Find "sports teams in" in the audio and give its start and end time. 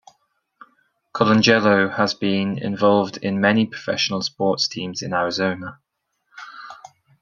4.23-5.13